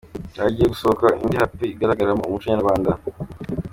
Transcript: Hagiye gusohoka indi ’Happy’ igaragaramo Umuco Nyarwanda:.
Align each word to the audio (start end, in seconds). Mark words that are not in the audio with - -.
Hagiye 0.43 0.67
gusohoka 0.73 1.05
indi 1.23 1.35
’Happy’ 1.41 1.65
igaragaramo 1.73 2.23
Umuco 2.25 2.45
Nyarwanda:. 2.47 2.89